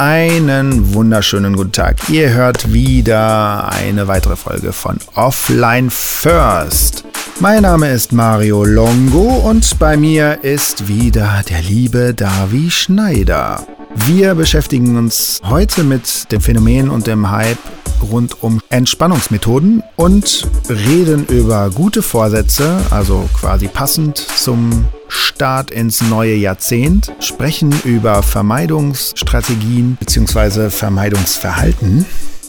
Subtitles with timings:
[0.00, 2.08] Einen wunderschönen guten Tag.
[2.08, 7.04] Ihr hört wieder eine weitere Folge von Offline First.
[7.38, 13.66] Mein Name ist Mario Longo und bei mir ist wieder der liebe Davi Schneider.
[13.94, 17.58] Wir beschäftigen uns heute mit dem Phänomen und dem Hype
[18.02, 26.34] rund um Entspannungsmethoden und reden über gute Vorsätze, also quasi passend zum Start ins neue
[26.34, 30.70] Jahrzehnt, sprechen über Vermeidungsstrategien bzw.
[30.70, 32.06] Vermeidungsverhalten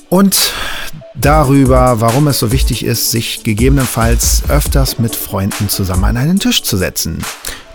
[0.10, 0.54] und
[1.16, 6.64] darüber, warum es so wichtig ist, sich gegebenenfalls öfters mit Freunden zusammen an einen Tisch
[6.64, 7.20] zu setzen.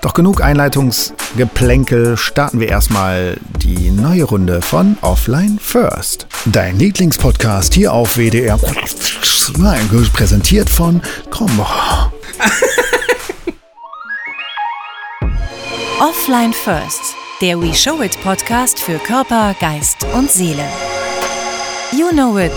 [0.07, 6.29] Doch genug Einleitungsgeplänkel, starten wir erstmal die neue Runde von Offline First.
[6.45, 8.57] Dein Lieblingspodcast hier auf WDR.
[10.13, 11.67] Präsentiert von Combo.
[15.99, 20.69] Offline First, der We Show It Podcast für Körper, Geist und Seele.
[21.91, 22.53] You know it,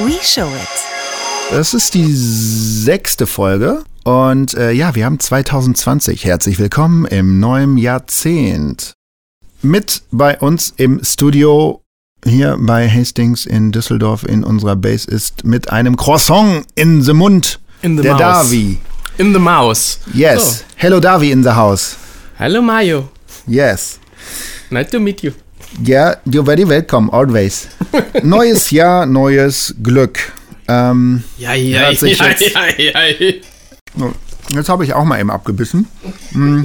[0.00, 1.56] we show it.
[1.56, 6.24] Es ist die sechste Folge und äh, ja, wir haben 2020.
[6.24, 8.94] Herzlich willkommen im neuen Jahrzehnt.
[9.62, 11.82] Mit bei uns im Studio
[12.24, 17.60] hier bei Hastings in Düsseldorf in unserer Base ist mit einem Croissant in the Mund
[17.82, 18.20] In the der mouse.
[18.22, 18.78] Davi.
[19.18, 20.00] In the mouse.
[20.12, 20.64] Yes.
[20.76, 21.96] Hello Davi in the house.
[22.38, 23.08] Hello Mayo.
[23.46, 24.00] Yes.
[24.70, 25.32] Nice to meet you.
[25.84, 27.68] Yeah, you're very welcome, always.
[28.22, 30.18] Neues Jahr, neues Glück.
[30.68, 32.26] Ähm, Ja, ja, ja, ja,
[32.78, 33.32] ja.
[33.96, 34.12] So,
[34.48, 35.86] jetzt habe ich auch mal eben abgebissen.
[36.32, 36.64] Mm.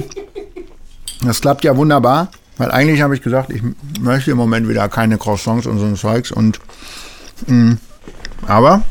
[1.22, 3.62] Das klappt ja wunderbar, weil eigentlich habe ich gesagt, ich
[4.00, 6.30] möchte im Moment wieder keine Croissants und so ein Zeugs.
[6.30, 6.60] Und,
[7.46, 7.72] mm,
[8.46, 8.82] aber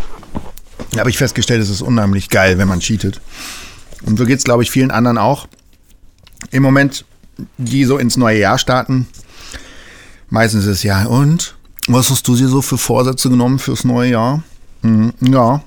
[0.97, 3.21] habe ich festgestellt, es ist unheimlich geil, wenn man cheatet.
[4.05, 5.47] Und so geht es, glaube ich, vielen anderen auch.
[6.51, 7.05] Im Moment,
[7.57, 9.07] die so ins neue Jahr starten,
[10.29, 11.55] meistens ist es ja, und?
[11.87, 14.43] Was hast du dir so für Vorsätze genommen fürs neue Jahr?
[14.81, 15.63] Mhm, ja,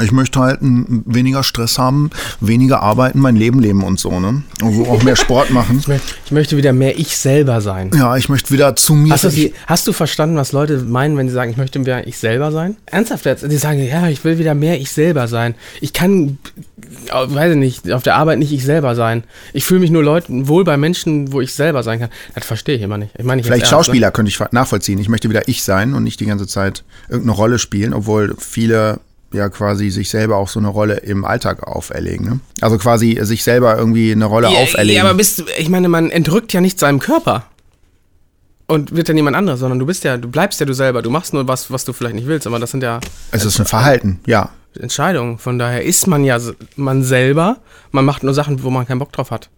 [0.00, 2.10] ich möchte halt weniger Stress haben,
[2.40, 4.42] weniger arbeiten, mein Leben leben und so, ne?
[4.62, 5.78] Also auch mehr Sport machen.
[5.80, 7.90] Ich mö- Ich möchte wieder mehr ich selber sein.
[7.94, 9.12] Ja, ich möchte wieder zu mir.
[9.12, 12.06] Hast du, die, hast du verstanden, was Leute meinen, wenn sie sagen, ich möchte mehr
[12.06, 12.76] ich selber sein?
[12.86, 13.50] Ernsthaft jetzt?
[13.50, 15.54] Die sagen, ja, ich will wieder mehr ich selber sein.
[15.80, 16.38] Ich kann,
[17.10, 19.24] weiß ich nicht, auf der Arbeit nicht ich selber sein.
[19.52, 22.10] Ich fühle mich nur Leuten wohl bei Menschen, wo ich selber sein kann.
[22.34, 23.12] Das verstehe ich immer nicht.
[23.18, 24.98] Ich meine, ich vielleicht ernst, Schauspieler könnte ich nachvollziehen.
[25.00, 29.00] Ich möchte wieder ich sein und nicht die ganze Zeit irgendeine Rolle spielen, obwohl viele
[29.32, 32.26] ja quasi sich selber auch so eine Rolle im Alltag auferlegen.
[32.26, 32.40] Ne?
[32.60, 34.50] Also quasi sich selber irgendwie eine Rolle?
[34.50, 34.96] Ja, auferlegen.
[34.96, 37.44] Ja, aber bist, du- ich meine, man entrückt ja nicht seinem Körper.
[38.66, 41.00] Und wird ja niemand anderes, sondern du bist ja, du bleibst ja du selber.
[41.00, 43.00] Du machst nur was, was du vielleicht nicht willst, aber das sind ja
[43.30, 44.50] es ist ein Verhalten, ja.
[44.78, 45.38] Entscheidungen.
[45.38, 46.38] Von daher ist man ja
[46.76, 47.56] man selber.
[47.92, 49.48] Man macht nur Sachen, wo man keinen Bock drauf hat.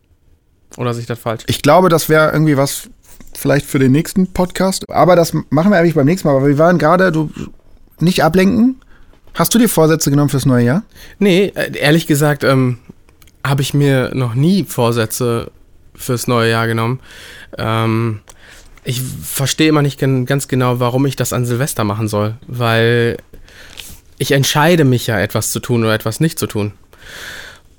[0.77, 1.43] Oder sich das falsch?
[1.49, 2.89] Ich glaube, das wäre irgendwie was
[3.35, 4.89] vielleicht für den nächsten Podcast.
[4.89, 6.37] Aber das machen wir eigentlich beim nächsten Mal.
[6.37, 7.31] Aber wir waren gerade, du
[7.99, 8.81] nicht ablenken.
[9.35, 10.83] Hast du dir Vorsätze genommen fürs neue Jahr?
[11.19, 12.79] Nee, äh, ehrlich gesagt, ähm,
[13.45, 15.51] habe ich mir noch nie Vorsätze
[15.95, 17.01] fürs neue Jahr genommen.
[17.59, 18.21] Ähm,
[18.85, 23.19] ich verstehe immer nicht ganz genau, warum ich das an Silvester machen soll, weil
[24.19, 26.73] ich entscheide mich ja, etwas zu tun oder etwas nicht zu tun.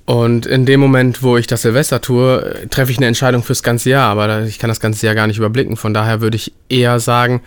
[0.04, 3.90] Und in dem Moment, wo ich das Silvester tue, treffe ich eine Entscheidung fürs ganze
[3.90, 5.76] Jahr, aber ich kann das ganze Jahr gar nicht überblicken.
[5.76, 7.42] Von daher würde ich eher sagen,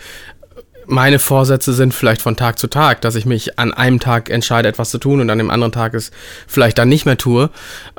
[0.88, 4.68] meine Vorsätze sind vielleicht von Tag zu Tag, dass ich mich an einem Tag entscheide,
[4.68, 6.12] etwas zu tun und an dem anderen Tag es
[6.48, 7.50] vielleicht dann nicht mehr tue.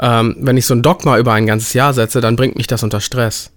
[0.00, 2.82] Ähm, wenn ich so ein Dogma über ein ganzes Jahr setze, dann bringt mich das
[2.82, 3.50] unter Stress.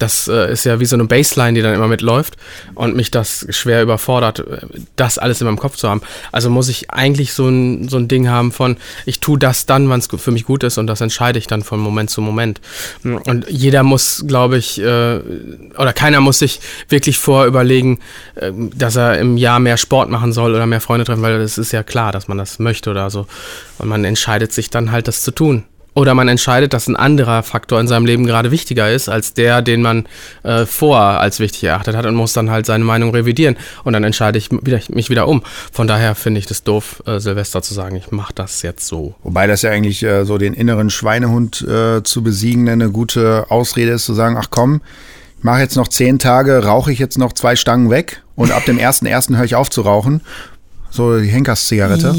[0.00, 2.36] Das äh, ist ja wie so eine Baseline, die dann immer mitläuft
[2.74, 4.66] und mich das schwer überfordert, äh,
[4.96, 6.00] das alles in meinem Kopf zu haben.
[6.32, 9.88] Also muss ich eigentlich so ein, so ein Ding haben von, ich tue das dann,
[9.90, 12.60] wann es für mich gut ist und das entscheide ich dann von Moment zu Moment.
[13.04, 15.20] Und jeder muss, glaube ich, äh,
[15.78, 17.98] oder keiner muss sich wirklich vorüberlegen,
[18.36, 21.58] äh, dass er im Jahr mehr Sport machen soll oder mehr Freunde treffen, weil das
[21.58, 23.26] ist ja klar, dass man das möchte oder so.
[23.78, 25.64] Und man entscheidet sich dann halt, das zu tun.
[25.94, 29.62] Oder man entscheidet, dass ein anderer Faktor in seinem Leben gerade wichtiger ist als der,
[29.62, 30.06] den man
[30.42, 33.56] äh, vorher als wichtig erachtet hat und muss dann halt seine Meinung revidieren.
[33.84, 35.42] Und dann entscheide ich wieder, mich wieder um.
[35.72, 39.14] Von daher finde ich das doof, äh, Silvester zu sagen, ich mache das jetzt so.
[39.22, 43.92] Wobei das ja eigentlich äh, so den inneren Schweinehund äh, zu besiegen eine gute Ausrede
[43.92, 44.80] ist, zu sagen, ach komm,
[45.38, 48.64] ich mache jetzt noch zehn Tage, rauche ich jetzt noch zwei Stangen weg und ab
[48.66, 50.20] dem ersten ersten höre ich auf zu rauchen.
[50.90, 52.14] So die Henkers-Zigarette.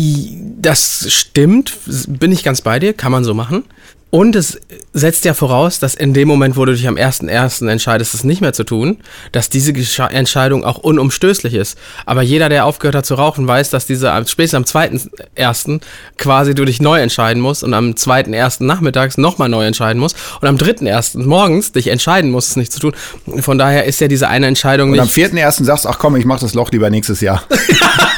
[0.60, 1.74] Das stimmt,
[2.08, 3.64] bin ich ganz bei dir, kann man so machen.
[4.12, 4.60] Und es
[4.92, 7.66] setzt ja voraus, dass in dem Moment, wo du dich am 1.1.
[7.70, 8.98] entscheidest, es nicht mehr zu tun,
[9.32, 11.78] dass diese Gesche Entscheidung auch unumstößlich ist.
[12.06, 15.80] Aber jeder, der aufgehört hat zu rauchen, weiß, dass diese spätestens am 2.1.
[16.18, 18.66] quasi du dich neu entscheiden musst und am 2.1.
[18.66, 21.26] nachmittags nochmal neu entscheiden musst und am 3.1.
[21.26, 22.94] morgens dich entscheiden musst, es nicht zu tun.
[23.40, 25.02] Von daher ist ja diese eine Entscheidung Und nicht.
[25.02, 25.64] am 4.1.
[25.64, 27.44] sagst du, ach komm, ich mach das Loch lieber nächstes Jahr.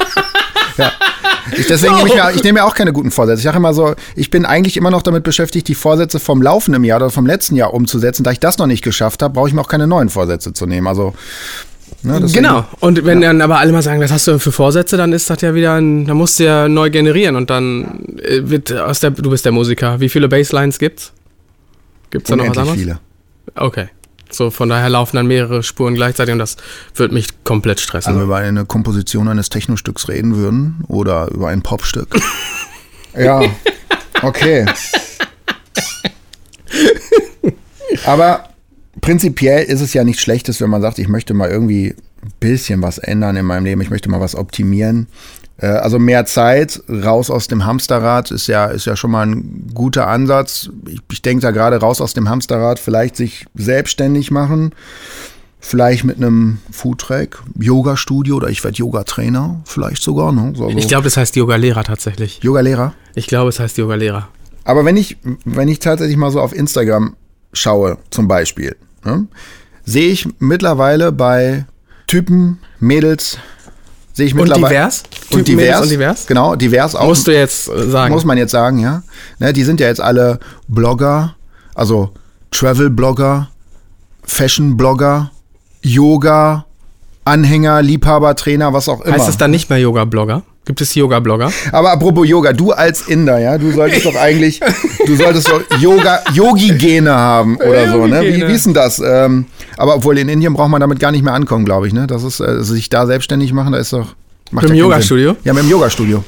[0.78, 0.92] ja.
[1.58, 3.40] Ich, deswegen nehme ich, mir, ich nehme mir auch keine guten Vorsätze.
[3.40, 6.84] Ich sage immer so, ich bin eigentlich immer noch damit beschäftigt, die Vorsätze vom laufenden
[6.84, 8.24] Jahr oder vom letzten Jahr umzusetzen.
[8.24, 10.66] Da ich das noch nicht geschafft habe, brauche ich mir auch keine neuen Vorsätze zu
[10.66, 10.88] nehmen.
[10.88, 11.14] Also,
[12.04, 12.66] ne, Genau.
[12.80, 15.30] Und wenn dann aber alle mal sagen, was hast du denn für Vorsätze, dann ist
[15.30, 19.00] das ja wieder ein, dann musst du ja neu generieren und dann äh, wird aus
[19.02, 20.00] der, du bist der Musiker.
[20.00, 21.12] Wie viele Basslines gibt's?
[22.10, 22.80] Gibt's da noch was anderes?
[22.80, 23.00] viele.
[23.56, 23.90] Okay.
[24.36, 26.58] So, von daher laufen dann mehrere Spuren gleichzeitig und das
[26.96, 28.10] wird mich komplett stressen.
[28.10, 32.16] Also, wenn wir über eine Komposition eines Technostücks reden würden oder über ein Popstück.
[33.18, 33.42] ja,
[34.22, 34.66] okay.
[38.06, 38.50] Aber
[39.02, 42.82] prinzipiell ist es ja nichts Schlechtes, wenn man sagt, ich möchte mal irgendwie ein bisschen
[42.82, 45.08] was ändern in meinem Leben, ich möchte mal was optimieren.
[45.63, 49.71] Äh, Also mehr Zeit, raus aus dem Hamsterrad ist ja, ist ja schon mal ein
[49.74, 50.69] guter Ansatz.
[50.88, 54.74] Ich, ich denke da gerade raus aus dem Hamsterrad, vielleicht sich selbstständig machen.
[55.65, 60.33] Vielleicht mit einem Foodtrack, Yoga-Studio oder ich werde Yoga-Trainer, vielleicht sogar.
[60.33, 60.51] Ne?
[60.57, 60.77] So, so.
[60.77, 62.39] ich glaube, das heißt Yoga-Lehrer tatsächlich.
[62.44, 62.94] Yoga-Lehrer.
[63.15, 64.27] Ich glaube, es heißt Yoga-Lehrer.
[64.65, 65.15] Aber wenn ich,
[65.45, 67.15] wenn ich tatsächlich mal so auf Instagram
[67.54, 68.75] schaue, zum Beispiel,
[69.06, 69.25] ne,
[69.86, 71.65] sehe ich mittlerweile bei
[72.07, 73.38] Typen, Mädels,
[74.12, 74.68] sehe ich Und mittlerweile.
[74.68, 75.04] divers?
[75.31, 75.81] Und divers.
[75.81, 76.28] und divers?
[76.28, 77.08] Genau, divers auch.
[77.08, 78.14] Musst du jetzt sagen.
[78.14, 79.04] Muss man jetzt sagen, ja.
[79.40, 81.36] Ne, die sind ja jetzt alle Blogger,
[81.75, 82.12] also
[82.52, 83.50] Travel-Blogger,
[84.25, 85.31] Fashion-Blogger,
[85.81, 86.66] Yoga,
[87.25, 89.16] Anhänger, Liebhaber, Trainer, was auch immer.
[89.16, 90.44] heißt es dann nicht mehr Yoga-Blogger?
[90.66, 91.52] Gibt es Yoga-Blogger?
[91.74, 94.62] Aber apropos Yoga, du als Inder, ja, du solltest doch eigentlich,
[95.06, 98.22] du solltest doch Yoga, Yogi-Gene haben oder so, ne?
[98.22, 99.02] Wie, wie ist denn das?
[99.06, 102.08] Ähm, aber obwohl in Indien braucht man damit gar nicht mehr ankommen, glaube ich, ne?
[102.08, 104.16] Das ist, äh, sich da selbstständig machen, da ist doch.
[104.54, 105.36] Macht Mit dem ja Yoga-Studio?
[105.44, 106.24] Ja, mit dem Yoga-Studio.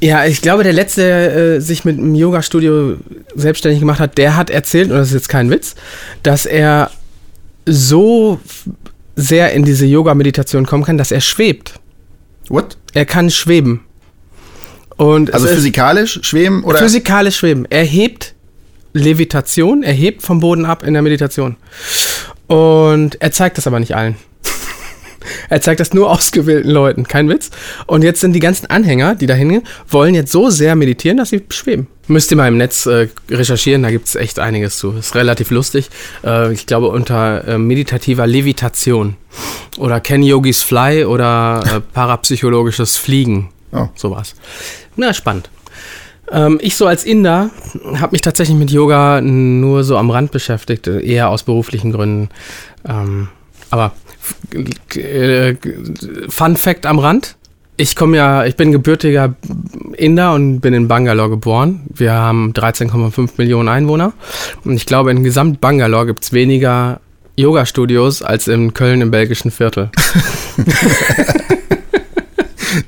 [0.00, 2.96] Ja, ich glaube, der letzte, der äh, sich mit einem Yoga-Studio
[3.36, 5.76] selbstständig gemacht hat, der hat erzählt, und das ist jetzt kein Witz,
[6.24, 6.90] dass er
[7.64, 8.40] so
[9.14, 11.74] sehr in diese Yoga-Meditation kommen kann, dass er schwebt.
[12.48, 12.76] What?
[12.94, 13.80] Er kann schweben.
[14.96, 16.78] Und Also physikalisch, schweben oder?
[16.78, 17.66] physikalisch schweben.
[17.70, 18.34] Er hebt
[18.92, 21.56] Levitation, er hebt vom Boden ab in der Meditation.
[22.48, 24.16] Und er zeigt das aber nicht allen.
[25.48, 27.50] Er zeigt das nur ausgewählten Leuten, kein Witz.
[27.86, 31.30] Und jetzt sind die ganzen Anhänger, die da hingehen, wollen jetzt so sehr meditieren, dass
[31.30, 31.86] sie schweben.
[32.08, 34.92] Müsst ihr mal im Netz äh, recherchieren, da gibt es echt einiges zu.
[34.92, 35.88] Ist relativ lustig.
[36.24, 39.16] Äh, ich glaube unter äh, meditativer Levitation.
[39.78, 43.50] Oder Can Yogis Fly oder äh, parapsychologisches Fliegen.
[43.72, 43.88] Oh.
[43.94, 44.34] Sowas.
[44.96, 45.48] Na, spannend.
[46.30, 47.50] Ähm, ich so als Inder
[47.94, 52.30] habe mich tatsächlich mit Yoga nur so am Rand beschäftigt, eher aus beruflichen Gründen.
[52.86, 53.28] Ähm,
[53.70, 53.92] aber
[56.28, 57.36] Fun Fact am Rand.
[57.76, 59.34] Ich komme ja, ich bin gebürtiger
[59.96, 61.82] Inder und bin in Bangalore geboren.
[61.92, 64.12] Wir haben 13,5 Millionen Einwohner.
[64.64, 67.00] Und ich glaube, in Gesamt Bangalore gibt es weniger
[67.36, 69.90] Yoga-Studios als in Köln im belgischen Viertel.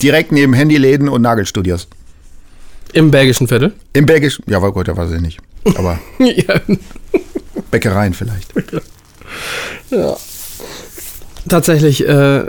[0.02, 1.88] Direkt neben Handyläden und Nagelstudios.
[2.92, 3.72] Im belgischen Viertel?
[3.94, 5.40] Im Belgisch, ja, war gut, ja, weiß ich nicht.
[5.76, 6.60] Aber ja.
[7.70, 8.52] Bäckereien vielleicht.
[11.49, 12.44] Tatsächlich äh,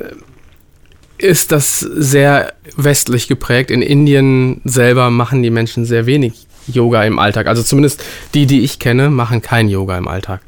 [1.18, 3.72] ist das sehr westlich geprägt.
[3.72, 7.48] In Indien selber machen die Menschen sehr wenig Yoga im Alltag.
[7.48, 8.04] Also zumindest
[8.34, 10.42] die, die ich kenne, machen kein Yoga im Alltag.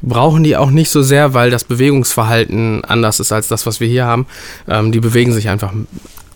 [0.00, 3.88] Brauchen die auch nicht so sehr, weil das Bewegungsverhalten anders ist als das, was wir
[3.88, 4.26] hier haben.
[4.68, 5.72] Ähm, die bewegen sich einfach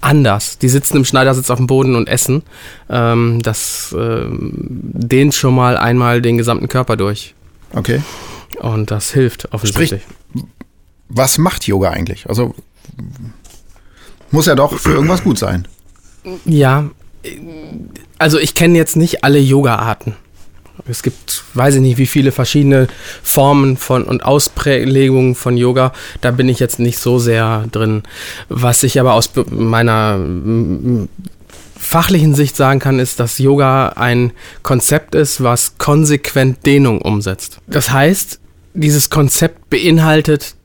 [0.00, 0.58] anders.
[0.58, 2.42] Die sitzen im Schneidersitz auf dem Boden und essen.
[2.88, 7.34] Ähm, das ähm, dehnt schon mal einmal den gesamten Körper durch.
[7.72, 8.00] Okay.
[8.60, 10.02] Und das hilft offensichtlich.
[11.08, 12.28] Was macht Yoga eigentlich?
[12.28, 12.54] Also
[14.30, 15.68] muss ja doch für irgendwas gut sein.
[16.44, 16.90] Ja,
[18.18, 20.16] also ich kenne jetzt nicht alle Yoga-Arten.
[20.88, 22.86] Es gibt, weiß ich nicht, wie viele verschiedene
[23.22, 25.92] Formen von und Ausprägungen von Yoga.
[26.20, 28.02] Da bin ich jetzt nicht so sehr drin.
[28.48, 30.20] Was ich aber aus meiner
[31.78, 34.32] fachlichen Sicht sagen kann, ist, dass Yoga ein
[34.62, 37.58] Konzept ist, was konsequent Dehnung umsetzt.
[37.66, 38.38] Das heißt,
[38.74, 40.55] dieses Konzept beinhaltet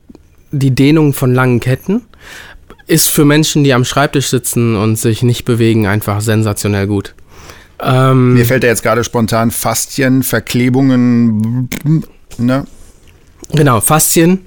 [0.52, 2.02] die Dehnung von langen Ketten,
[2.86, 7.14] ist für Menschen, die am Schreibtisch sitzen und sich nicht bewegen, einfach sensationell gut.
[7.80, 11.68] Ähm, Mir fällt da jetzt gerade spontan Faszien, Verklebungen,
[12.38, 12.66] ne?
[13.52, 14.40] Genau, Faszien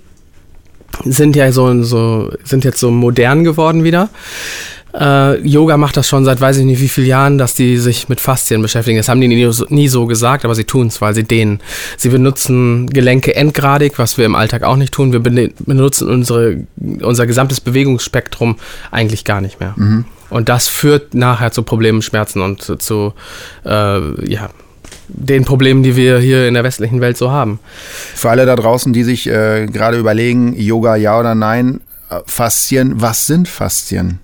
[1.04, 4.10] sind ja so, so sind jetzt so modern geworden wieder.
[4.98, 8.08] Äh, Yoga macht das schon seit weiß ich nicht wie vielen Jahren, dass die sich
[8.08, 8.98] mit Faszien beschäftigen.
[8.98, 11.60] Das haben die nie, nie so gesagt, aber sie tun es, weil sie dehnen.
[11.98, 15.12] Sie benutzen Gelenke endgradig, was wir im Alltag auch nicht tun.
[15.12, 16.64] Wir benutzen unsere,
[17.02, 18.58] unser gesamtes Bewegungsspektrum
[18.92, 19.74] eigentlich gar nicht mehr.
[19.76, 20.06] Mhm.
[20.30, 23.14] Und das führt nachher zu Problemen, Schmerzen und zu,
[23.66, 24.50] äh, ja,
[25.08, 27.60] den Problemen, die wir hier in der westlichen Welt so haben.
[28.16, 32.94] Für alle da draußen, die sich äh, gerade überlegen, Yoga ja oder nein, äh, Faszien,
[33.02, 34.20] was sind Faszien?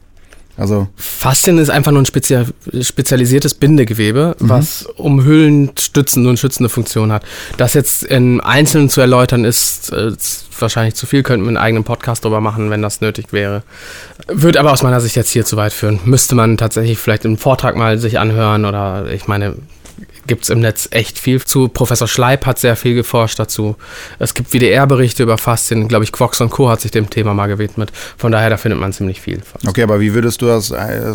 [0.62, 2.46] Also Faszien ist einfach nur ein spezial,
[2.82, 4.48] spezialisiertes Bindegewebe, mhm.
[4.50, 7.24] was umhüllend, stützende und schützende Funktion hat.
[7.58, 11.58] Das jetzt in Einzelnen zu erläutern, ist, äh, ist wahrscheinlich zu viel, könnten wir einen
[11.58, 13.64] eigenen Podcast darüber machen, wenn das nötig wäre.
[14.28, 16.00] Würde aber aus meiner Sicht jetzt hier zu weit führen.
[16.06, 19.56] Müsste man tatsächlich vielleicht im Vortrag mal sich anhören oder ich meine,
[20.28, 21.68] gibt es im Netz echt viel zu.
[21.68, 23.76] Professor Schleip hat sehr viel geforscht dazu.
[24.20, 25.88] Es gibt WDR-Berichte über Faszien.
[25.88, 26.70] Glaube ich, Quox und Co.
[26.70, 27.92] hat sich dem Thema mal gewidmet.
[28.18, 29.42] Von daher, da findet man ziemlich viel.
[29.66, 31.14] Okay, aber wie würdest du das, äh,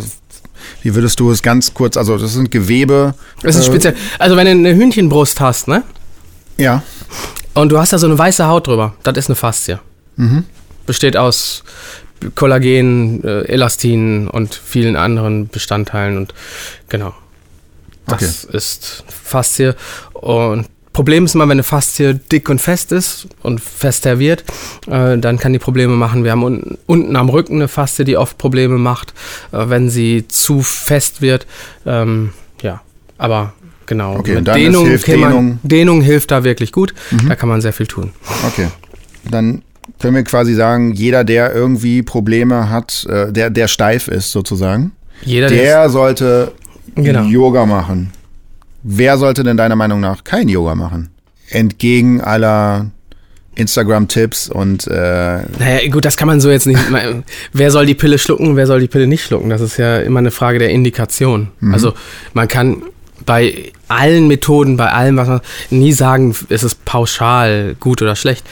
[0.82, 3.14] wie würdest du es ganz kurz, also das sind Gewebe.
[3.42, 3.96] Das ist äh, speziell.
[4.18, 5.82] Also wenn du eine Hühnchenbrust hast, ne?
[6.56, 6.82] Ja.
[7.54, 9.78] Und du hast da so eine weiße Haut drüber, das ist eine Faszie.
[10.16, 10.44] Mhm.
[10.86, 11.64] Besteht aus
[12.34, 16.34] Kollagen, äh, Elastin und vielen anderen Bestandteilen und
[16.88, 17.14] genau.
[18.06, 18.56] Das okay.
[18.56, 19.75] ist Faszie.
[20.12, 24.44] Und Problem ist immer, wenn eine Faszie dick und fest ist und fester wird,
[24.86, 26.25] äh, dann kann die Probleme machen.
[26.25, 29.12] Wir haben un unten am Rücken eine Faszie, die oft Probleme macht,
[29.52, 31.46] äh, wenn sie zu fest wird.
[31.84, 32.32] Ähm,
[32.62, 32.80] ja,
[33.18, 33.52] aber
[33.84, 34.16] genau.
[34.16, 35.58] Okay, Mit Dehnung, hilft man, Dehnung.
[35.62, 36.94] Dehnung hilft da wirklich gut.
[37.10, 37.28] Mhm.
[37.28, 38.12] Da kann man sehr viel tun.
[38.46, 38.68] Okay.
[39.30, 39.60] Dann
[40.00, 44.92] können wir quasi sagen, jeder, der irgendwie Probleme hat, äh, der, der steif ist sozusagen,
[45.22, 46.52] jeder, der sollte
[46.95, 47.25] genau.
[47.25, 48.12] Yoga machen.
[48.83, 51.11] Wer sollte denn deiner Meinung nach kein Yoga machen?
[51.50, 52.87] Entgegen aller
[53.57, 54.87] Instagram-Tipps und.
[54.87, 54.93] Äh
[55.59, 56.81] naja, gut, das kann man so jetzt nicht.
[57.52, 59.50] wer soll die Pille schlucken, wer soll die Pille nicht schlucken?
[59.50, 61.49] Das ist ja immer eine Frage der Indikation.
[61.61, 61.73] Mhm.
[61.75, 61.95] Also
[62.35, 62.83] man kann
[63.25, 65.40] bei allen Methoden, bei allem, was man
[65.71, 68.45] nie sagen, ist es pauschal gut oder schlecht.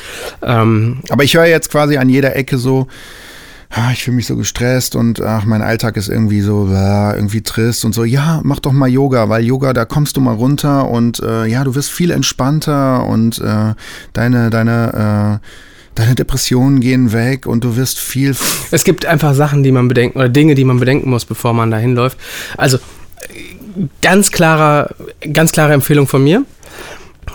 [0.43, 2.89] Ähm, Aber ich höre jetzt quasi an jeder Ecke so,
[3.93, 7.85] ich fühle mich so gestresst und ach, mein Alltag ist irgendwie so ah, irgendwie trist
[7.85, 8.05] und so.
[8.05, 11.65] Ja, mach doch mal Yoga, weil Yoga, da kommst du mal runter und äh, ja,
[11.65, 13.75] du wirst viel entspannter und äh,
[14.13, 15.47] deine deine äh,
[15.97, 18.37] deine Depressionen gehen weg und du wirst viel.
[18.71, 21.71] Es gibt einfach Sachen, die man bedenken oder Dinge, die man bedenken muss, bevor man
[21.71, 22.19] dahin läuft.
[22.57, 22.79] Also
[24.03, 24.95] ganz klarer,
[25.33, 26.45] ganz klare Empfehlung von mir.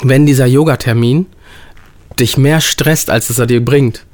[0.04, 1.26] Wenn dieser Yoga-Termin
[2.18, 4.06] dich mehr stresst, als es er dir bringt,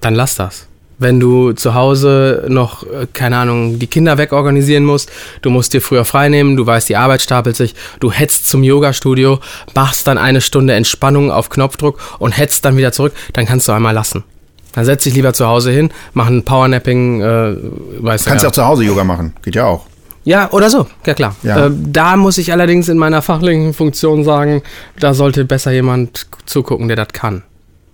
[0.00, 0.67] dann lass das
[0.98, 5.10] wenn du zu Hause noch, äh, keine Ahnung, die Kinder wegorganisieren musst,
[5.42, 9.38] du musst dir früher freinehmen, du weißt, die Arbeit stapelt sich, du hetzt zum Yoga-Studio,
[9.74, 13.72] machst dann eine Stunde Entspannung auf Knopfdruck und hetzt dann wieder zurück, dann kannst du
[13.72, 14.24] einmal lassen.
[14.72, 17.56] Dann setz dich lieber zu Hause hin, mach ein Powernapping, äh,
[18.00, 18.30] weißt du.
[18.30, 19.86] Kannst ja auch zu Hause Yoga machen, geht ja auch.
[20.24, 21.34] Ja, oder so, ja klar.
[21.42, 21.66] Ja.
[21.66, 24.62] Äh, da muss ich allerdings in meiner fachlichen Funktion sagen,
[25.00, 27.44] da sollte besser jemand zugucken, der das kann.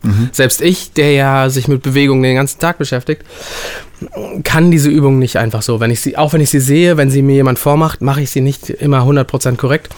[0.05, 0.29] Mhm.
[0.33, 3.23] Selbst ich, der ja sich mit Bewegung den ganzen Tag beschäftigt,
[4.45, 5.81] kann diese Übung nicht einfach so.
[5.81, 8.31] Wenn ich sie, auch wenn ich sie sehe, wenn sie mir jemand vormacht, mache ich
[8.31, 9.95] sie nicht immer 100% korrekt.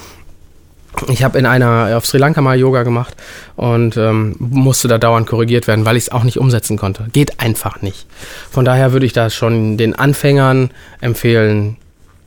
[1.08, 3.14] Ich habe in einer auf Sri Lanka mal Yoga gemacht
[3.56, 7.06] und ähm, musste da dauernd korrigiert werden, weil ich es auch nicht umsetzen konnte.
[7.12, 8.06] Geht einfach nicht.
[8.50, 10.70] Von daher würde ich da schon den Anfängern
[11.02, 11.76] empfehlen,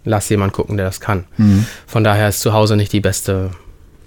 [0.06, 1.26] lass jemand gucken, der das kann.
[1.38, 1.66] Mhm.
[1.88, 3.50] Von daher ist zu Hause nicht die beste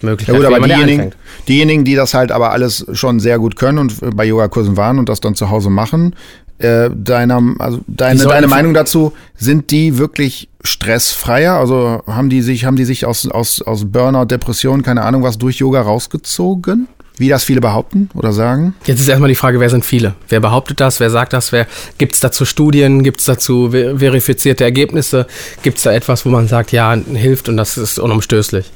[0.07, 0.41] Möglichkeit.
[0.41, 1.11] Ja gut, aber diejenigen,
[1.49, 5.09] diejenigen, die das halt aber alles schon sehr gut können und bei Yogakursen waren und
[5.09, 6.15] das dann zu Hause machen,
[6.59, 11.55] äh, deiner, also deine, deine Meinung dazu, sind die wirklich stressfreier?
[11.55, 15.39] Also haben die sich, haben die sich aus, aus, aus Burnout, Depression, keine Ahnung was,
[15.39, 16.89] durch Yoga rausgezogen?
[17.19, 18.75] Wie das viele behaupten oder sagen?
[18.87, 20.15] Jetzt ist erstmal die Frage, wer sind viele?
[20.29, 20.99] Wer behauptet das?
[20.99, 21.53] Wer sagt das?
[21.99, 23.03] Gibt es dazu Studien?
[23.03, 25.27] Gibt es dazu verifizierte Ergebnisse?
[25.63, 28.71] Gibt es da etwas, wo man sagt, ja, hilft und das ist unumstößlich?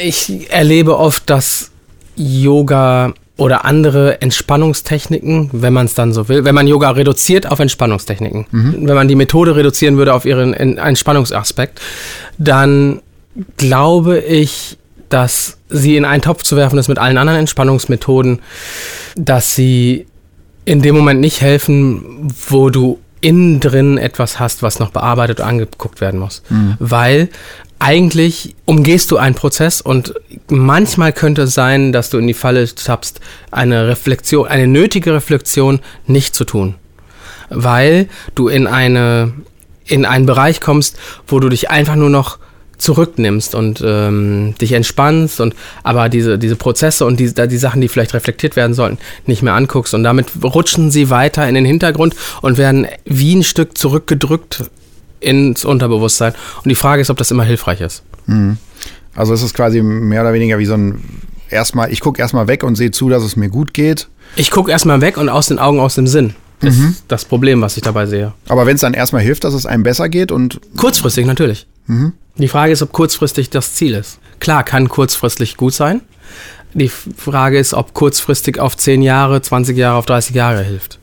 [0.00, 1.70] Ich erlebe oft, dass
[2.16, 7.60] Yoga oder andere Entspannungstechniken, wenn man es dann so will, wenn man Yoga reduziert auf
[7.60, 8.88] Entspannungstechniken, mhm.
[8.88, 11.80] wenn man die Methode reduzieren würde auf ihren Entspannungsaspekt,
[12.36, 13.00] dann
[13.56, 14.76] glaube ich,
[15.08, 18.40] dass sie in einen Topf zu werfen ist mit allen anderen Entspannungsmethoden,
[19.16, 20.06] dass sie
[20.64, 25.48] in dem Moment nicht helfen, wo du innen drin etwas hast, was noch bearbeitet oder
[25.48, 26.42] angeguckt werden muss.
[26.50, 26.76] Mhm.
[26.78, 27.28] Weil
[27.78, 30.14] eigentlich umgehst du einen Prozess und
[30.48, 35.80] manchmal könnte es sein, dass du in die Falle tappst, eine Reflexion, eine nötige Reflexion
[36.06, 36.74] nicht zu tun.
[37.50, 39.32] Weil du in eine,
[39.86, 40.96] in einen Bereich kommst,
[41.26, 42.38] wo du dich einfach nur noch
[42.78, 47.88] zurücknimmst und ähm, dich entspannst und aber diese, diese Prozesse und die, die Sachen, die
[47.88, 49.94] vielleicht reflektiert werden sollten, nicht mehr anguckst.
[49.94, 54.64] Und damit rutschen sie weiter in den Hintergrund und werden wie ein Stück zurückgedrückt
[55.20, 56.32] ins Unterbewusstsein.
[56.62, 58.02] Und die Frage ist, ob das immer hilfreich ist.
[58.26, 58.58] Mhm.
[59.14, 61.02] Also es ist quasi mehr oder weniger wie so ein
[61.50, 64.08] erstmal, ich gucke erstmal weg und sehe zu, dass es mir gut geht.
[64.36, 66.34] Ich gucke erstmal weg und aus den Augen, aus dem Sinn.
[66.60, 66.88] Das mhm.
[66.90, 68.32] ist das Problem, was ich dabei sehe.
[68.48, 70.60] Aber wenn es dann erstmal hilft, dass es einem besser geht und.
[70.76, 71.66] Kurzfristig natürlich.
[71.86, 72.12] Mhm.
[72.38, 74.18] Die Frage ist, ob kurzfristig das Ziel ist.
[74.40, 76.00] Klar, kann kurzfristig gut sein.
[76.74, 80.98] Die Frage ist, ob kurzfristig auf 10 Jahre, 20 Jahre, auf 30 Jahre hilft.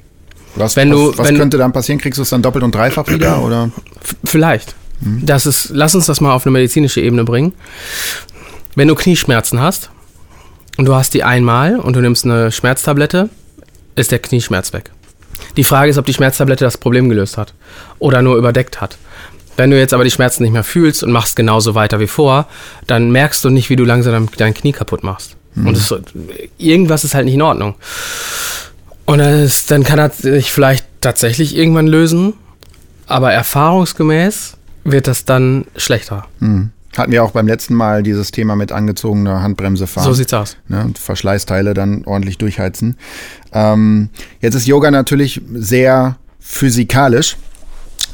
[0.55, 1.99] Was, wenn du, was, was könnte dann passieren?
[1.99, 3.41] Kriegst du es dann doppelt und dreifach wieder?
[3.43, 3.71] Oder?
[4.23, 4.75] Vielleicht.
[5.01, 5.25] Mhm.
[5.25, 7.53] Das ist, lass uns das mal auf eine medizinische Ebene bringen.
[8.75, 9.89] Wenn du Knieschmerzen hast
[10.77, 13.29] und du hast die einmal und du nimmst eine Schmerztablette,
[13.95, 14.91] ist der Knieschmerz weg.
[15.57, 17.53] Die Frage ist, ob die Schmerztablette das Problem gelöst hat
[17.99, 18.97] oder nur überdeckt hat.
[19.57, 22.47] Wenn du jetzt aber die Schmerzen nicht mehr fühlst und machst genauso weiter wie vor,
[22.87, 25.35] dann merkst du nicht, wie du langsam dein Knie kaputt machst.
[25.55, 25.67] Mhm.
[25.67, 25.93] Und es,
[26.57, 27.75] irgendwas ist halt nicht in Ordnung.
[29.05, 32.33] Und dann, ist, dann kann er sich vielleicht tatsächlich irgendwann lösen,
[33.07, 36.25] aber erfahrungsgemäß wird das dann schlechter.
[36.39, 36.71] Mhm.
[36.97, 40.05] Hatten wir auch beim letzten Mal dieses Thema mit angezogener Handbremse fahren.
[40.05, 40.55] So sieht's aus.
[40.69, 42.95] Ne, Verschleißteile dann ordentlich durchheizen.
[43.51, 44.09] Ähm,
[44.39, 47.35] jetzt ist Yoga natürlich sehr physikalisch.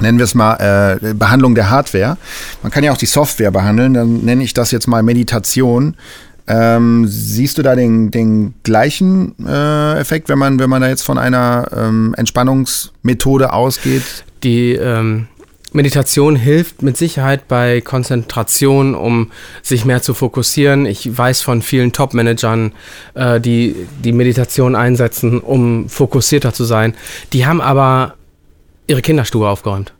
[0.02, 2.18] Nennen wir es mal äh, Behandlung der Hardware.
[2.64, 3.94] Man kann ja auch die Software behandeln.
[3.94, 5.96] Dann nenne ich das jetzt mal Meditation.
[6.48, 11.04] Ähm, siehst du da den, den gleichen äh, Effekt, wenn man, wenn man da jetzt
[11.04, 14.26] von einer ähm, Entspannungsmethode ausgeht?
[14.44, 15.28] Die ähm,
[15.74, 19.32] Meditation hilft mit Sicherheit bei Konzentration, um
[19.62, 20.86] sich mehr zu fokussieren.
[20.86, 22.74] Ich weiß von vielen Top-Managern,
[23.14, 26.96] äh, die die Meditation einsetzen, um fokussierter zu sein.
[27.32, 28.16] Die haben aber
[28.92, 29.94] ihre Kinderstube aufgeräumt.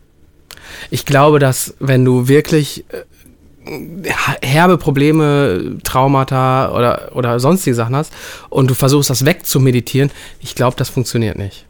[0.90, 8.14] Ich glaube, dass wenn du wirklich äh, herbe Probleme, Traumata oder, oder sonstige Sachen hast
[8.50, 11.66] und du versuchst das wegzumeditieren, ich glaube, das funktioniert nicht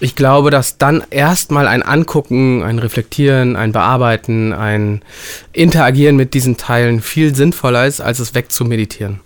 [0.00, 5.02] ich glaube, dass dann erstmal ein Angucken, ein Reflektieren, ein Bearbeiten, ein
[5.52, 9.20] Interagieren mit diesen Teilen viel sinnvoller ist, als es wegzumeditieren.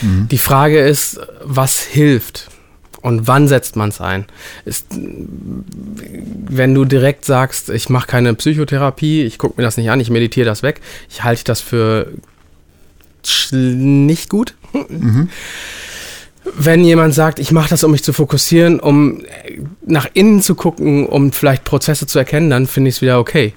[0.00, 0.26] Mhm.
[0.28, 2.48] Die Frage ist, was hilft
[3.02, 4.26] und wann setzt man es ein?
[4.64, 10.00] Ist, wenn du direkt sagst, ich mache keine Psychotherapie, ich gucke mir das nicht an,
[10.00, 12.08] ich meditiere das weg, ich halte das für
[13.52, 14.54] nicht gut.
[14.88, 15.28] Mhm
[16.56, 19.22] wenn jemand sagt, ich mache das, um mich zu fokussieren, um
[19.84, 23.52] nach innen zu gucken, um vielleicht Prozesse zu erkennen, dann finde ich es wieder okay.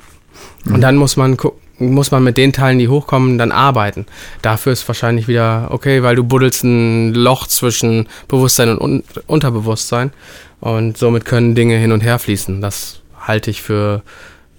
[0.66, 0.76] Mhm.
[0.76, 1.38] Und dann muss man
[1.80, 4.06] muss man mit den Teilen, die hochkommen, dann arbeiten.
[4.42, 10.12] Dafür ist wahrscheinlich wieder okay, weil du buddelst ein Loch zwischen Bewusstsein und Un Unterbewusstsein
[10.60, 12.62] und somit können Dinge hin und her fließen.
[12.62, 14.04] Das halte ich für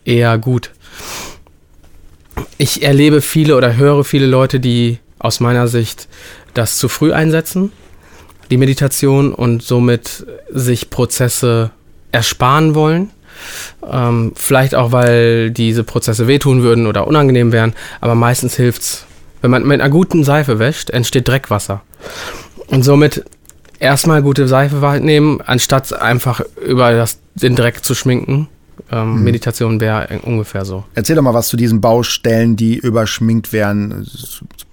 [0.04, 0.70] eher gut.
[2.58, 6.08] Ich erlebe viele oder höre viele Leute, die aus meiner Sicht
[6.52, 7.70] das zu früh einsetzen
[8.50, 11.70] die Meditation und somit sich Prozesse
[12.12, 13.10] ersparen wollen.
[13.90, 19.06] Ähm, vielleicht auch, weil diese Prozesse wehtun würden oder unangenehm wären, aber meistens hilft es,
[19.42, 21.82] wenn man mit einer guten Seife wäscht, entsteht Dreckwasser.
[22.68, 23.24] Und somit
[23.78, 28.48] erstmal gute Seife nehmen, anstatt einfach über das, den Dreck zu schminken.
[28.90, 29.24] Ähm, mhm.
[29.24, 30.84] Meditation wäre ungefähr so.
[30.94, 34.06] Erzähl doch mal was zu diesen Baustellen, die überschminkt werden.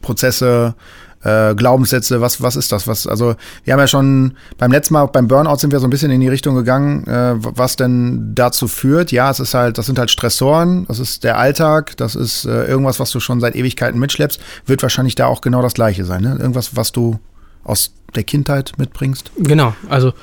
[0.02, 0.76] Prozesse,
[1.24, 2.88] äh, Glaubenssätze, was, was ist das?
[2.88, 5.90] Was, also, wir haben ja schon beim letzten Mal, beim Burnout sind wir so ein
[5.90, 9.12] bisschen in die Richtung gegangen, äh, was denn dazu führt.
[9.12, 12.66] Ja, es ist halt, das sind halt Stressoren, das ist der Alltag, das ist äh,
[12.66, 16.22] irgendwas, was du schon seit Ewigkeiten mitschleppst, wird wahrscheinlich da auch genau das Gleiche sein,
[16.22, 16.38] ne?
[16.40, 17.20] Irgendwas, was du
[17.64, 19.32] aus der Kindheit mitbringst.
[19.38, 20.14] Genau, also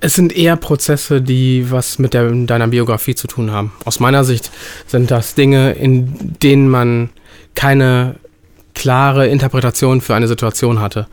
[0.00, 3.72] es sind eher Prozesse, die was mit der, deiner Biografie zu tun haben.
[3.84, 4.50] Aus meiner Sicht
[4.86, 7.10] sind das Dinge, in denen man
[7.54, 8.16] keine
[8.78, 11.08] klare Interpretation für eine Situation hatte.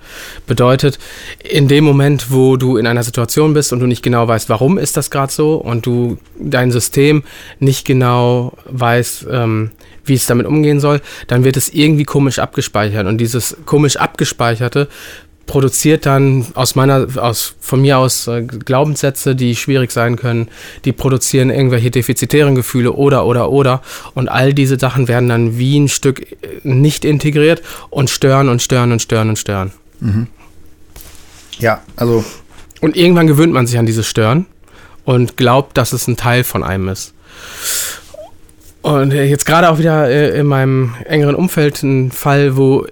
[0.45, 0.99] Bedeutet,
[1.43, 4.78] in dem Moment, wo du in einer Situation bist und du nicht genau weißt, warum
[4.78, 7.23] ist das gerade so und du dein System
[7.60, 9.71] nicht genau weiß, ähm,
[10.06, 14.88] wie es damit umgehen soll, dann wird es irgendwie komisch abgespeichert und dieses komisch abgespeicherte
[15.45, 20.49] produziert dann aus meiner, aus, von mir aus äh, Glaubenssätze, die schwierig sein können,
[20.86, 23.81] die produzieren irgendwelche defizitären Gefühle oder, oder, oder.
[24.13, 28.62] Und all diese Sachen werden dann wie ein Stück äh, nicht integriert und stören und
[28.62, 29.71] stören und stören und stören.
[29.99, 30.27] Mhm.
[31.60, 32.23] Ja, also.
[32.81, 34.45] Und irgendwann gewöhnt man sich an dieses Stören
[35.05, 37.13] und glaubt, dass es ein Teil von einem ist.
[38.81, 42.86] Und äh, jetzt gerade auch wieder in meinem engeren Umfeld ein Fall, wo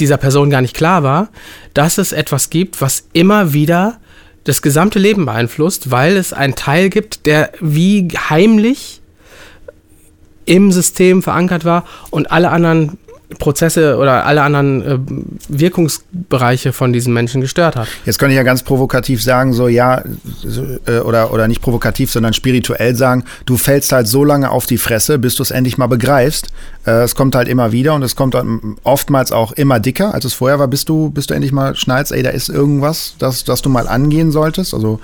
[0.00, 1.28] dieser Person gar nicht klar war,
[1.74, 3.98] dass es etwas gibt, was immer wieder
[4.44, 9.02] das gesamte Leben beeinflusst, weil es einen Teil gibt, der wie heimlich
[10.46, 12.98] im System verankert war und alle anderen
[13.38, 14.98] Prozesse oder alle anderen äh,
[15.48, 17.86] Wirkungsbereiche von diesen Menschen gestört hat.
[18.06, 20.02] Jetzt könnte ich ja ganz provokativ sagen, so ja,
[20.86, 24.78] äh, oder, oder nicht provokativ, sondern spirituell sagen, du fällst halt so lange auf die
[24.78, 26.48] Fresse, bis du es endlich mal begreifst.
[26.86, 28.34] Äh, es kommt halt immer wieder und es kommt
[28.82, 32.12] oftmals auch immer dicker, als es vorher war, bis du, bis du endlich mal schnallst,
[32.12, 34.72] ey, da ist irgendwas, das, das du mal angehen solltest.
[34.72, 35.00] Also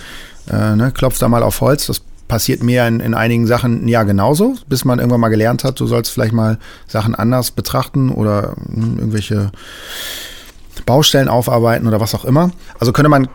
[0.51, 2.01] äh, ne, klopf da mal auf Holz, das
[2.35, 5.87] passiert mir in, in einigen Sachen ja genauso, bis man irgendwann mal gelernt hat, du
[5.87, 9.53] sollst vielleicht mal Sachen anders betrachten oder hm, irgendwelche
[10.85, 12.51] Baustellen aufarbeiten oder was auch immer.
[12.81, 13.29] Also könnte man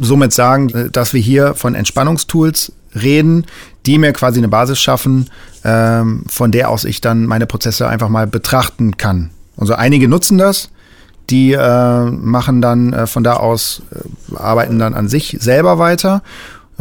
[0.00, 3.44] somit sagen, dass wir hier von Entspannungstools reden,
[3.86, 5.28] die mir quasi eine Basis schaffen,
[5.64, 9.30] ähm, von der aus ich dann meine Prozesse einfach mal betrachten kann.
[9.56, 10.70] Also einige nutzen das,
[11.28, 16.22] die äh, machen dann äh, von da aus, äh, arbeiten dann an sich selber weiter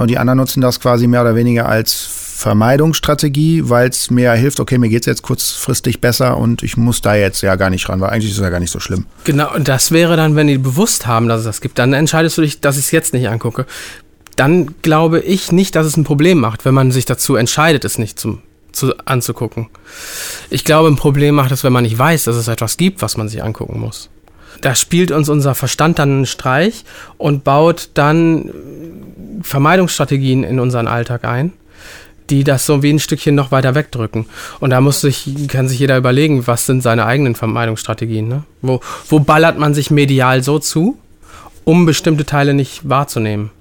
[0.01, 2.09] und die anderen nutzen das quasi mehr oder weniger als
[2.41, 7.01] Vermeidungsstrategie, weil es mir hilft, okay, mir geht es jetzt kurzfristig besser und ich muss
[7.01, 9.05] da jetzt ja gar nicht ran, weil eigentlich ist es ja gar nicht so schlimm.
[9.25, 12.37] Genau, und das wäre dann, wenn die bewusst haben, dass es das gibt, dann entscheidest
[12.37, 13.67] du dich, dass ich es jetzt nicht angucke.
[14.37, 17.99] Dann glaube ich nicht, dass es ein Problem macht, wenn man sich dazu entscheidet, es
[17.99, 19.67] nicht zum, zu, anzugucken.
[20.49, 23.17] Ich glaube, ein Problem macht es, wenn man nicht weiß, dass es etwas gibt, was
[23.17, 24.09] man sich angucken muss.
[24.61, 26.85] Da spielt uns unser Verstand dann einen Streich
[27.17, 28.51] und baut dann
[29.43, 31.53] Vermeidungsstrategien in unseren Alltag ein,
[32.29, 34.25] die das so wie ein Stückchen noch weiter wegdrücken.
[34.59, 38.27] Und da muss sich, kann sich jeder überlegen, was sind seine eigenen Vermeidungsstrategien.
[38.27, 38.43] Ne?
[38.61, 40.97] Wo, wo ballert man sich medial so zu,
[41.63, 43.51] um bestimmte Teile nicht wahrzunehmen?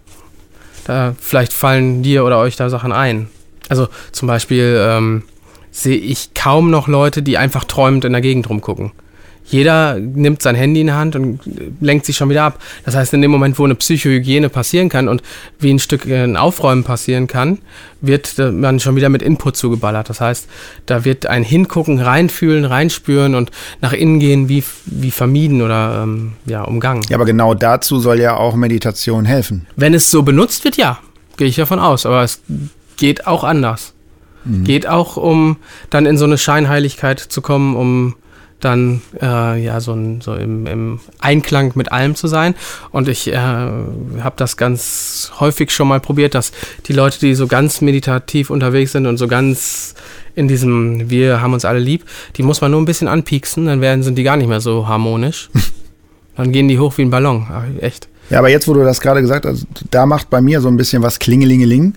[0.85, 3.29] Da, vielleicht fallen dir oder euch da Sachen ein.
[3.69, 5.23] Also zum Beispiel ähm,
[5.71, 8.93] sehe ich kaum noch Leute, die einfach träumend in der Gegend rumgucken
[9.45, 11.41] jeder nimmt sein Handy in die Hand und
[11.81, 12.61] lenkt sich schon wieder ab.
[12.85, 15.23] Das heißt, in dem Moment, wo eine Psychohygiene passieren kann und
[15.59, 17.59] wie ein Stück äh, ein Aufräumen passieren kann,
[18.01, 20.09] wird äh, man schon wieder mit Input zugeballert.
[20.09, 20.49] Das heißt,
[20.87, 23.51] da wird ein Hingucken, reinfühlen, reinspüren und
[23.81, 27.03] nach innen gehen wie, wie vermieden oder ähm, ja, umgangen.
[27.09, 29.67] Ja, aber genau dazu soll ja auch Meditation helfen.
[29.75, 30.99] Wenn es so benutzt wird, ja,
[31.37, 32.07] gehe ich davon aus.
[32.07, 32.41] Aber es
[32.97, 33.95] geht auch anders.
[34.45, 34.65] Mhm.
[34.65, 35.57] Geht auch um
[35.91, 38.15] dann in so eine Scheinheiligkeit zu kommen, um
[38.65, 42.55] dann äh, ja so, ein, so im, im, Einklang mit allem zu sein.
[42.91, 46.53] Und ich äh, habe das ganz häufig schon mal probiert, dass
[46.87, 49.95] die Leute, die so ganz meditativ unterwegs sind und so ganz
[50.35, 52.05] in diesem Wir haben uns alle lieb,
[52.37, 54.87] die muss man nur ein bisschen anpieksen, dann werden sind die gar nicht mehr so
[54.87, 55.51] harmonisch.
[56.37, 57.47] dann gehen die hoch wie ein Ballon.
[57.81, 58.09] Echt.
[58.31, 60.77] Ja, aber jetzt, wo du das gerade gesagt hast, da macht bei mir so ein
[60.77, 61.95] bisschen was Klingelingeling.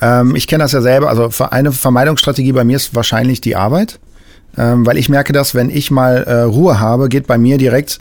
[0.00, 1.08] Ähm, ich kenne das ja selber.
[1.08, 3.98] Also eine Vermeidungsstrategie bei mir ist wahrscheinlich die Arbeit.
[4.58, 7.98] Ähm, weil ich merke dass wenn ich mal äh, Ruhe habe, geht bei mir direkt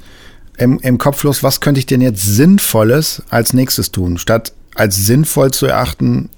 [0.58, 4.96] im, im Kopf los, was könnte ich denn jetzt Sinnvolles als nächstes tun, statt als
[4.96, 6.30] sinnvoll zu erachten,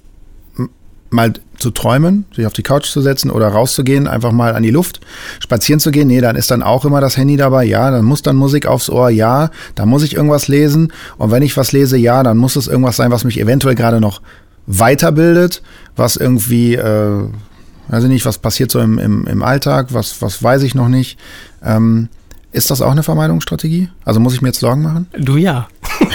[1.10, 4.70] mal zu träumen, sich auf die Couch zu setzen oder rauszugehen, einfach mal an die
[4.70, 5.00] Luft,
[5.40, 6.06] spazieren zu gehen.
[6.06, 7.64] Nee, dann ist dann auch immer das Handy dabei.
[7.64, 9.10] Ja, dann muss dann Musik aufs Ohr.
[9.10, 10.92] Ja, dann muss ich irgendwas lesen.
[11.16, 14.00] Und wenn ich was lese, ja, dann muss es irgendwas sein, was mich eventuell gerade
[14.00, 14.20] noch
[14.66, 15.62] weiterbildet,
[15.96, 17.24] was irgendwie äh,
[17.88, 20.88] Weiß ich nicht, was passiert so im, im, im Alltag, was, was weiß ich noch
[20.88, 21.18] nicht.
[21.62, 22.08] Ähm,
[22.52, 23.88] ist das auch eine Vermeidungsstrategie?
[24.04, 25.06] Also muss ich mir jetzt Sorgen machen?
[25.16, 25.68] Du ja.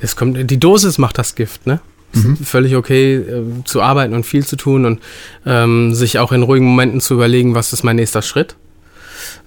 [0.00, 1.80] es kommt, die Dosis macht das Gift, ne?
[2.12, 2.36] Mhm.
[2.36, 5.00] Völlig okay, äh, zu arbeiten und viel zu tun und
[5.44, 8.54] ähm, sich auch in ruhigen Momenten zu überlegen, was ist mein nächster Schritt.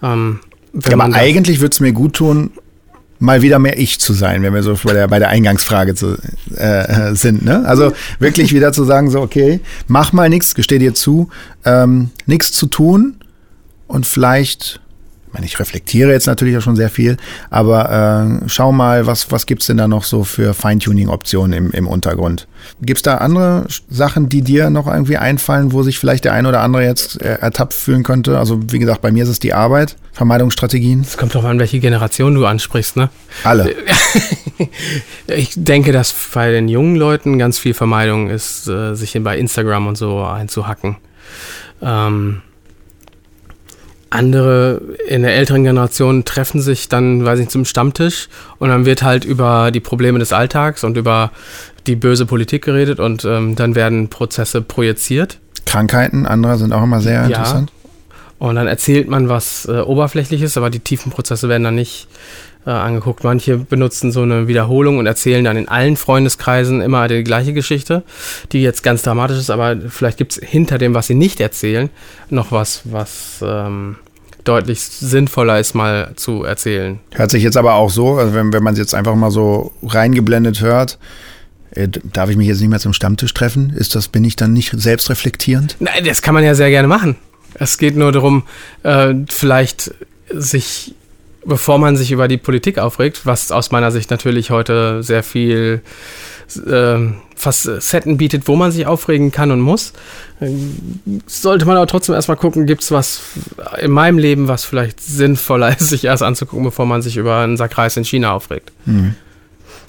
[0.03, 0.39] Ähm,
[0.73, 2.51] ja, aber eigentlich würde es mir gut tun,
[3.19, 6.17] mal wieder mehr ich zu sein, wenn wir so bei der, bei der Eingangsfrage zu,
[6.55, 7.43] äh, sind.
[7.43, 7.63] Ne?
[7.65, 11.29] Also wirklich wieder zu sagen, so, okay, mach mal nichts, gesteh dir zu,
[11.65, 13.15] ähm, nichts zu tun
[13.87, 14.81] und vielleicht
[15.37, 17.17] meine, ich reflektiere jetzt natürlich auch schon sehr viel,
[17.51, 21.71] aber äh, schau mal, was, was gibt es denn da noch so für Feintuning-Optionen im,
[21.71, 22.47] im Untergrund?
[22.81, 26.47] Gibt es da andere Sachen, die dir noch irgendwie einfallen, wo sich vielleicht der ein
[26.47, 28.39] oder andere jetzt äh, ertappt fühlen könnte?
[28.39, 31.01] Also wie gesagt, bei mir ist es die Arbeit, Vermeidungsstrategien.
[31.01, 33.09] Es kommt doch an, welche Generation du ansprichst, ne?
[33.43, 33.75] Alle.
[35.27, 39.85] ich denke, dass bei den jungen Leuten ganz viel Vermeidung ist, äh, sich bei Instagram
[39.85, 40.97] und so einzuhacken.
[41.81, 42.41] Ähm,
[44.09, 49.03] andere in der älteren Generation treffen sich dann, weiß ich, zum Stammtisch und dann wird
[49.03, 51.31] halt über die Probleme des Alltags und über
[51.87, 55.39] die böse Politik geredet und ähm, dann werden Prozesse projiziert.
[55.65, 57.25] Krankheiten, andere sind auch immer sehr ja.
[57.25, 57.71] interessant.
[58.39, 62.07] Und dann erzählt man was äh, Oberflächliches, aber die tiefen Prozesse werden dann nicht
[62.67, 63.23] äh, angeguckt.
[63.23, 68.03] Manche benutzen so eine Wiederholung und erzählen dann in allen Freundeskreisen immer die gleiche Geschichte,
[68.51, 71.89] die jetzt ganz dramatisch ist, aber vielleicht gibt es hinter dem, was sie nicht erzählen,
[72.29, 73.95] noch was, was ähm,
[74.43, 76.99] deutlich sinnvoller ist, mal zu erzählen.
[77.11, 79.71] Hört sich jetzt aber auch so, also wenn, wenn man es jetzt einfach mal so
[79.81, 80.99] reingeblendet hört,
[81.71, 83.71] äh, Darf ich mich jetzt nicht mehr zum Stammtisch treffen?
[83.75, 85.75] Ist das, bin ich dann nicht selbstreflektierend?
[85.79, 87.15] Nein, das kann man ja sehr gerne machen.
[87.55, 88.43] Es geht nur darum,
[88.83, 89.93] äh, vielleicht
[90.33, 90.95] sich,
[91.47, 95.81] bevor man sich über die Politik aufregt, was aus meiner Sicht natürlich heute sehr viel
[96.67, 96.97] äh,
[97.35, 99.93] Facetten bietet, wo man sich aufregen kann und muss,
[100.41, 100.49] äh,
[101.25, 103.21] sollte man aber trotzdem erstmal gucken, gibt es was
[103.79, 107.57] in meinem Leben, was vielleicht sinnvoller ist, sich erst anzugucken, bevor man sich über einen
[107.57, 108.71] Sack Reis in China aufregt.
[108.85, 109.15] Mhm.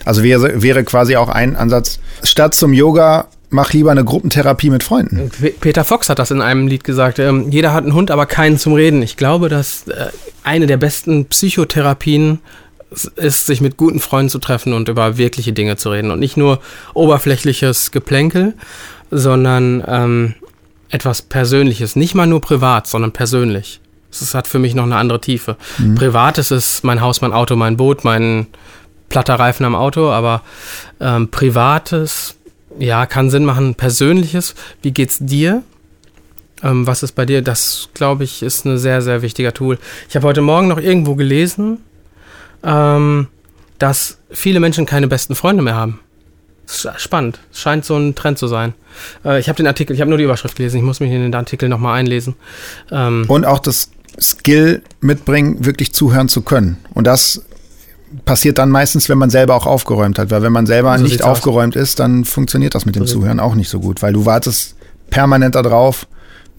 [0.05, 4.83] Also wäre, wäre quasi auch ein Ansatz, statt zum Yoga mach lieber eine Gruppentherapie mit
[4.83, 5.31] Freunden.
[5.61, 7.19] Peter Fox hat das in einem Lied gesagt.
[7.19, 9.03] Ähm, jeder hat einen Hund, aber keinen zum Reden.
[9.03, 10.09] Ich glaube, dass äh,
[10.45, 12.41] eine der besten Psychotherapien
[13.17, 16.11] ist, sich mit guten Freunden zu treffen und über wirkliche Dinge zu reden.
[16.11, 16.61] Und nicht nur
[16.95, 18.55] oberflächliches Geplänkel,
[19.11, 20.35] sondern ähm,
[20.91, 21.97] etwas Persönliches.
[21.97, 23.81] Nicht mal nur privat, sondern persönlich.
[24.11, 25.57] Das hat für mich noch eine andere Tiefe.
[25.77, 25.95] Mhm.
[25.97, 28.47] Privat ist es mein Haus, mein Auto, mein Boot, mein
[29.09, 30.43] platter Reifen am Auto, aber
[31.01, 32.37] ähm, Privates
[32.79, 33.75] ja, kann Sinn machen.
[33.75, 35.63] Persönliches, wie geht's dir?
[36.63, 37.43] Ähm, was ist bei dir?
[37.43, 39.79] Das, glaube ich, ist ein sehr, sehr wichtiger Tool.
[40.09, 41.79] Ich habe heute Morgen noch irgendwo gelesen,
[42.63, 43.29] ähm,
[43.79, 46.01] dass viele Menschen keine besten Freunde mehr haben.
[46.67, 47.39] Spannend.
[47.53, 48.75] Scheint so ein Trend zu sein.
[49.25, 51.23] Äh, ich habe den Artikel, ich habe nur die Überschrift gelesen, ich muss mich in
[51.23, 52.35] den Artikel nochmal einlesen.
[52.91, 56.77] Ähm, Und auch das Skill mitbringen, wirklich zuhören zu können.
[56.93, 57.43] Und das
[58.25, 60.31] passiert dann meistens, wenn man selber auch aufgeräumt hat.
[60.31, 61.83] Weil wenn man selber so nicht aufgeräumt aus.
[61.83, 64.77] ist, dann funktioniert das mit dem so Zuhören auch nicht so gut, weil du wartest
[65.11, 66.07] permanent darauf,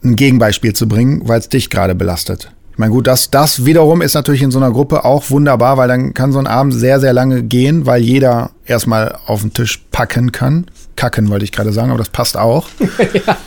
[0.04, 2.52] ein Gegenbeispiel zu bringen, weil es dich gerade belastet.
[2.72, 5.90] Ich meine, gut, das, das wiederum ist natürlich in so einer Gruppe auch wunderbar, weil
[5.90, 9.84] dann kann so ein Abend sehr, sehr lange gehen, weil jeder erstmal auf den Tisch
[9.92, 10.68] packen kann.
[10.96, 12.70] Kacken wollte ich gerade sagen, aber das passt auch.
[13.14, 13.38] ja.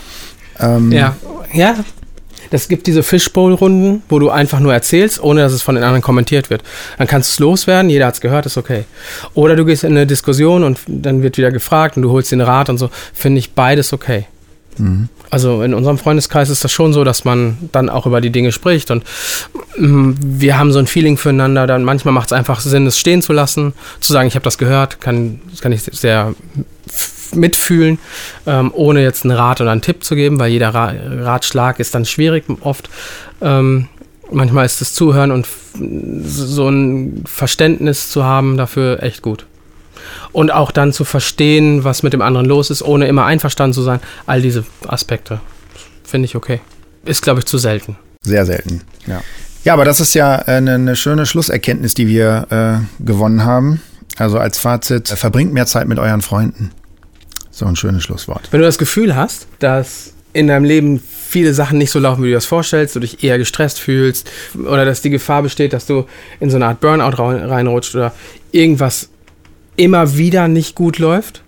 [0.60, 1.16] Ähm, ja.
[1.52, 1.76] ja,
[2.52, 6.02] es gibt diese Fishbowl-Runden, wo du einfach nur erzählst, ohne dass es von den anderen
[6.02, 6.62] kommentiert wird.
[6.98, 8.84] Dann kannst du es loswerden, jeder hat es gehört, ist okay.
[9.34, 12.40] Oder du gehst in eine Diskussion und dann wird wieder gefragt und du holst den
[12.40, 12.90] Rat und so.
[13.14, 14.26] Finde ich beides okay.
[14.78, 15.08] Mhm.
[15.30, 18.52] Also in unserem Freundeskreis ist das schon so, dass man dann auch über die Dinge
[18.52, 19.04] spricht und
[19.78, 21.66] mm, wir haben so ein Feeling füreinander.
[21.66, 24.58] Dann manchmal macht es einfach Sinn, es stehen zu lassen, zu sagen, ich habe das
[24.58, 26.34] gehört, kann, das kann ich sehr
[27.34, 27.98] mitfühlen,
[28.46, 31.94] ähm, ohne jetzt einen Rat oder einen Tipp zu geben, weil jeder Ra Ratschlag ist
[31.94, 32.88] dann schwierig oft.
[33.40, 33.88] Ähm,
[34.30, 35.46] manchmal ist das Zuhören und
[36.24, 39.46] so ein Verständnis zu haben dafür echt gut.
[40.32, 43.82] Und auch dann zu verstehen, was mit dem anderen los ist, ohne immer einverstanden zu
[43.82, 44.00] sein.
[44.26, 45.40] All diese Aspekte
[46.04, 46.60] finde ich okay.
[47.04, 47.96] Ist, glaube ich, zu selten.
[48.22, 49.20] Sehr selten, ja.
[49.64, 53.80] Ja, aber das ist ja eine, eine schöne Schlusserkenntnis, die wir äh, gewonnen haben.
[54.16, 56.70] Also als Fazit, verbringt mehr Zeit mit euren Freunden.
[57.52, 58.48] So ein schönes Schlusswort.
[58.50, 62.28] Wenn du das Gefühl hast, dass in deinem Leben viele Sachen nicht so laufen, wie
[62.28, 66.06] du das vorstellst, du dich eher gestresst fühlst oder dass die Gefahr besteht, dass du
[66.40, 68.12] in so eine Art Burnout reinrutscht oder
[68.50, 69.10] irgendwas
[69.76, 71.42] immer wieder nicht gut läuft,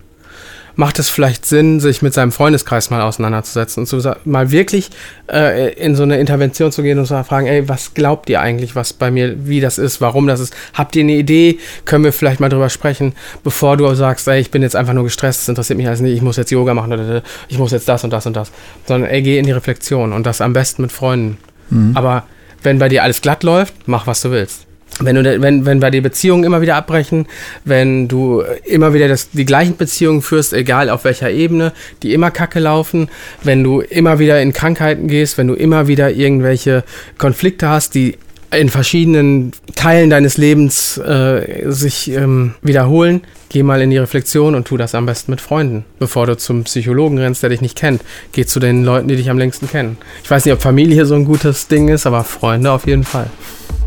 [0.77, 4.91] macht es vielleicht Sinn, sich mit seinem Freundeskreis mal auseinanderzusetzen und zu, mal wirklich
[5.31, 8.75] äh, in so eine Intervention zu gehen und zu fragen, ey, was glaubt ihr eigentlich,
[8.75, 10.55] was bei mir, wie das ist, warum das ist?
[10.75, 11.59] Habt ihr eine Idee?
[11.85, 15.05] Können wir vielleicht mal drüber sprechen, bevor du sagst, ey, ich bin jetzt einfach nur
[15.05, 17.89] gestresst, das interessiert mich alles nicht, ich muss jetzt Yoga machen oder ich muss jetzt
[17.89, 18.51] das und das und das.
[18.87, 21.39] Sondern ey, geh in die Reflexion und das am besten mit Freunden.
[21.71, 21.93] Mhm.
[21.97, 22.25] Aber
[22.63, 24.67] wenn bei dir alles glatt läuft, mach was du willst
[25.01, 27.27] wenn, du, wenn, wenn bei dir Beziehungen immer wieder abbrechen,
[27.65, 32.31] wenn du immer wieder das, die gleichen Beziehungen führst, egal auf welcher Ebene, die immer
[32.31, 33.09] kacke laufen,
[33.43, 36.85] wenn du immer wieder in Krankheiten gehst, wenn du immer wieder irgendwelche
[37.19, 38.17] Konflikte hast, die
[38.55, 44.67] in verschiedenen Teilen deines Lebens äh, sich ähm, wiederholen, geh mal in die Reflexion und
[44.67, 48.03] tu das am besten mit Freunden, bevor du zum Psychologen rennst, der dich nicht kennt.
[48.33, 49.97] Geh zu den Leuten, die dich am längsten kennen.
[50.23, 53.29] Ich weiß nicht, ob Familie so ein gutes Ding ist, aber Freunde auf jeden Fall.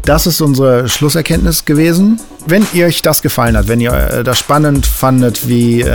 [0.08, 2.18] Das ist unsere Schlusserkenntnis gewesen.
[2.46, 5.92] Wenn ihr euch das gefallen hat, wenn ihr äh, das spannend fandet, wie äh,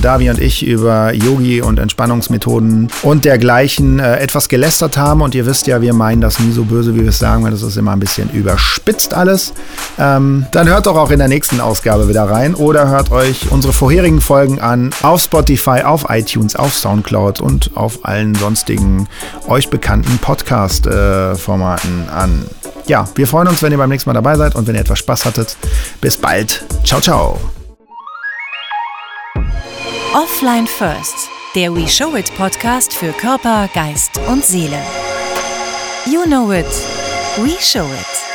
[0.00, 5.44] Davi und ich über Yogi und Entspannungsmethoden und dergleichen äh, etwas gelästert haben und ihr
[5.44, 7.76] wisst ja, wir meinen das nie so böse, wie wir es sagen, weil das ist
[7.76, 9.52] immer ein bisschen überspitzt alles,
[9.98, 13.74] ähm, dann hört doch auch in der nächsten Ausgabe wieder rein oder hört euch unsere
[13.74, 19.08] vorherigen Folgen an auf Spotify, auf iTunes, auf Soundcloud und auf allen sonstigen
[19.46, 22.46] euch bekannten Podcast-Formaten äh, an.
[22.86, 24.98] Ja, wir freuen uns, wenn ihr beim nächsten Mal dabei seid und wenn ihr etwas
[24.98, 25.56] Spaß hattet.
[26.00, 26.64] Bis bald.
[26.84, 27.38] Ciao, ciao.
[30.14, 34.78] Offline First, der We Show It Podcast für Körper, Geist und Seele.
[36.10, 36.66] You know it.
[37.38, 38.31] We show it.